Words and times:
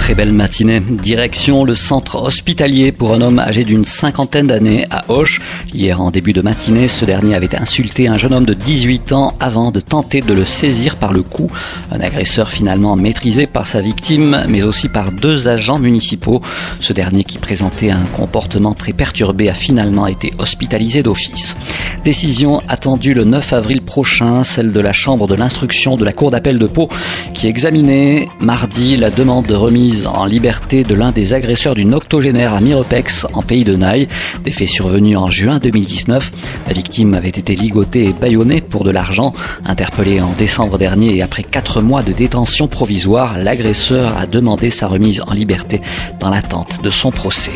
Très 0.00 0.14
belle 0.14 0.32
matinée. 0.32 0.80
Direction 0.80 1.62
le 1.62 1.74
centre 1.74 2.22
hospitalier 2.22 2.90
pour 2.90 3.12
un 3.12 3.20
homme 3.20 3.38
âgé 3.38 3.64
d'une 3.64 3.84
cinquantaine 3.84 4.46
d'années 4.46 4.86
à 4.90 5.04
Auch. 5.08 5.38
Hier 5.72 6.00
en 6.00 6.10
début 6.10 6.32
de 6.32 6.40
matinée, 6.40 6.88
ce 6.88 7.04
dernier 7.04 7.34
avait 7.34 7.54
insulté 7.54 8.08
un 8.08 8.16
jeune 8.16 8.32
homme 8.32 8.46
de 8.46 8.54
18 8.54 9.12
ans 9.12 9.34
avant 9.38 9.70
de 9.70 9.78
tenter 9.78 10.22
de 10.22 10.32
le 10.32 10.46
saisir 10.46 10.96
par 10.96 11.12
le 11.12 11.22
cou. 11.22 11.48
Un 11.92 12.00
agresseur 12.00 12.50
finalement 12.50 12.96
maîtrisé 12.96 13.46
par 13.46 13.66
sa 13.66 13.82
victime, 13.82 14.42
mais 14.48 14.62
aussi 14.62 14.88
par 14.88 15.12
deux 15.12 15.48
agents 15.48 15.78
municipaux. 15.78 16.40
Ce 16.80 16.94
dernier 16.94 17.22
qui 17.22 17.38
présentait 17.38 17.90
un 17.90 18.06
comportement 18.16 18.72
très 18.72 18.94
perturbé 18.94 19.50
a 19.50 19.54
finalement 19.54 20.06
été 20.06 20.32
hospitalisé 20.38 21.02
d'office. 21.02 21.56
Décision 22.04 22.62
attendue 22.66 23.12
le 23.12 23.24
9 23.24 23.52
avril 23.52 23.82
prochain, 23.82 24.42
celle 24.44 24.72
de 24.72 24.80
la 24.80 24.94
Chambre 24.94 25.28
de 25.28 25.34
l'instruction 25.34 25.96
de 25.96 26.04
la 26.04 26.14
Cour 26.14 26.30
d'appel 26.30 26.58
de 26.58 26.66
Pau 26.66 26.88
qui 27.34 27.46
examinait 27.46 28.28
mardi 28.40 28.96
la 28.96 29.10
demande 29.10 29.46
de 29.46 29.54
remise 29.54 29.89
en 30.06 30.24
liberté 30.24 30.84
de 30.84 30.94
l'un 30.94 31.12
des 31.12 31.34
agresseurs 31.34 31.74
d'une 31.74 31.94
octogénaire 31.94 32.54
à 32.54 32.60
Mirepex 32.60 33.26
en 33.32 33.42
pays 33.42 33.64
de 33.64 33.76
Naï. 33.76 34.08
Des 34.44 34.52
faits 34.52 34.68
survenus 34.68 35.16
en 35.16 35.30
juin 35.30 35.58
2019. 35.58 36.32
La 36.66 36.72
victime 36.72 37.14
avait 37.14 37.28
été 37.28 37.54
ligotée 37.54 38.06
et 38.06 38.12
bâillonnée 38.12 38.60
pour 38.60 38.84
de 38.84 38.90
l'argent. 38.90 39.32
Interpellé 39.64 40.20
en 40.20 40.32
décembre 40.32 40.78
dernier 40.78 41.16
et 41.16 41.22
après 41.22 41.42
quatre 41.42 41.80
mois 41.80 42.02
de 42.02 42.12
détention 42.12 42.68
provisoire, 42.68 43.38
l'agresseur 43.38 44.16
a 44.16 44.26
demandé 44.26 44.70
sa 44.70 44.86
remise 44.86 45.22
en 45.26 45.32
liberté 45.32 45.80
dans 46.18 46.30
l'attente 46.30 46.82
de 46.82 46.90
son 46.90 47.10
procès. 47.10 47.52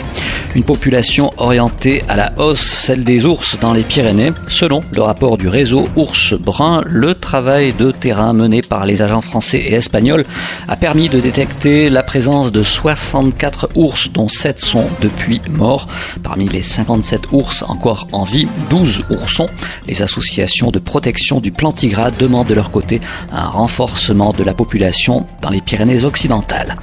Une 0.55 0.63
population 0.63 1.33
orientée 1.39 2.05
à 2.09 2.15
la 2.15 2.33
hausse, 2.39 2.61
celle 2.61 3.03
des 3.03 3.27
ours 3.27 3.59
dans 3.59 3.73
les 3.73 3.83
Pyrénées. 3.83 4.33
Selon 4.47 4.85
le 4.93 5.03
rapport 5.03 5.37
du 5.37 5.49
réseau 5.49 5.89
Ours 5.97 6.35
Brun, 6.35 6.81
le 6.87 7.17
travail 7.17 7.73
de 7.73 7.91
terrain 7.91 8.33
mené 8.33 8.63
par 8.63 8.87
les 8.87 9.03
agents 9.03 9.21
français 9.21 9.59
et 9.59 9.75
espagnols 9.75 10.25
a 10.69 10.77
permis 10.77 11.09
de 11.09 11.19
détecter 11.19 11.91
la 11.91 12.05
présence 12.05 12.53
de 12.53 12.63
64 12.63 13.71
ours, 13.75 14.11
dont 14.13 14.29
7 14.29 14.61
sont 14.61 14.85
depuis 15.01 15.41
morts. 15.51 15.89
Parmi 16.23 16.49
les 16.49 16.63
57 16.63 17.33
ours 17.33 17.65
encore 17.67 18.07
en 18.13 18.23
vie, 18.23 18.47
12 18.71 19.07
oursons. 19.11 19.49
Les 19.89 20.03
associations 20.03 20.71
de 20.71 20.79
protection 20.79 21.41
du 21.41 21.51
plantigrade 21.51 22.17
demandent 22.17 22.47
de 22.47 22.55
leur 22.55 22.71
côté 22.71 23.01
un 23.33 23.49
renforcement 23.49 24.33
de 24.33 24.45
la 24.45 24.55
population 24.55 25.27
dans 25.43 25.51
les 25.51 25.61
Pyrénées 25.61 26.05
occidentales. 26.05 26.77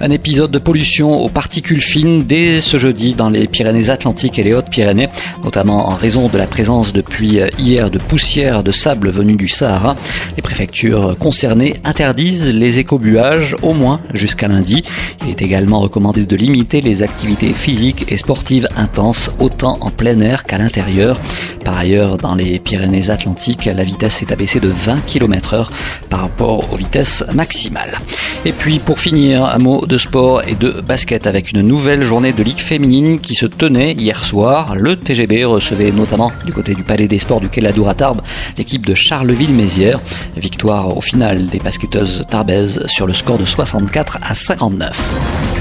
Un 0.00 0.10
épisode 0.10 0.50
de 0.50 0.58
pollution 0.58 1.12
aux 1.12 1.28
particules 1.28 1.82
fines 1.82 2.22
dès 2.22 2.62
ce 2.62 2.78
jeudi 2.78 3.17
dans 3.18 3.28
les 3.28 3.48
Pyrénées-Atlantiques 3.48 4.38
et 4.38 4.44
les 4.44 4.54
Hautes-Pyrénées, 4.54 5.08
notamment 5.44 5.88
en 5.88 5.94
raison 5.94 6.28
de 6.28 6.38
la 6.38 6.46
présence 6.46 6.92
depuis 6.92 7.40
hier 7.58 7.90
de 7.90 7.98
poussière 7.98 8.62
de 8.62 8.70
sable 8.70 9.10
venue 9.10 9.36
du 9.36 9.48
Sahara. 9.48 9.96
Les 10.36 10.42
préfectures 10.42 11.16
concernées 11.18 11.80
interdisent 11.84 12.54
les 12.54 12.78
écobuages 12.78 13.56
au 13.62 13.74
moins 13.74 14.00
jusqu'à 14.14 14.48
lundi. 14.48 14.84
Il 15.24 15.30
est 15.30 15.42
également 15.42 15.80
recommandé 15.80 16.24
de 16.24 16.36
limiter 16.36 16.80
les 16.80 17.02
activités 17.02 17.52
physiques 17.52 18.10
et 18.10 18.16
sportives 18.16 18.68
intenses 18.76 19.30
autant 19.40 19.78
en 19.80 19.90
plein 19.90 20.20
air 20.20 20.44
qu'à 20.44 20.56
l'intérieur. 20.56 21.20
Par 21.68 21.76
ailleurs, 21.76 22.16
dans 22.16 22.34
les 22.34 22.58
Pyrénées-Atlantiques, 22.58 23.66
la 23.66 23.84
vitesse 23.84 24.22
est 24.22 24.32
abaissée 24.32 24.58
de 24.58 24.68
20 24.68 25.04
km 25.04 25.52
heure 25.52 25.70
par 26.08 26.20
rapport 26.20 26.72
aux 26.72 26.76
vitesses 26.76 27.22
maximales. 27.34 27.98
Et 28.46 28.52
puis 28.52 28.78
pour 28.78 28.98
finir, 28.98 29.44
un 29.44 29.58
mot 29.58 29.84
de 29.84 29.98
sport 29.98 30.48
et 30.48 30.54
de 30.54 30.80
basket 30.80 31.26
avec 31.26 31.52
une 31.52 31.60
nouvelle 31.60 32.02
journée 32.02 32.32
de 32.32 32.42
Ligue 32.42 32.60
féminine 32.60 33.20
qui 33.20 33.34
se 33.34 33.44
tenait 33.44 33.92
hier 33.92 34.24
soir. 34.24 34.76
Le 34.76 34.96
TGB 34.96 35.44
recevait 35.44 35.92
notamment 35.92 36.32
du 36.46 36.54
côté 36.54 36.74
du 36.74 36.84
Palais 36.84 37.06
des 37.06 37.18
Sports 37.18 37.42
du 37.42 37.50
Kéladour 37.50 37.90
à 37.90 37.94
Tarbes 37.94 38.22
l'équipe 38.56 38.86
de 38.86 38.94
Charleville-Mézières. 38.94 40.00
Victoire 40.38 40.96
au 40.96 41.02
final 41.02 41.48
des 41.48 41.58
basketteuses 41.58 42.24
tarbaises 42.30 42.86
sur 42.86 43.06
le 43.06 43.12
score 43.12 43.36
de 43.36 43.44
64 43.44 44.20
à 44.22 44.34
59. 44.34 45.57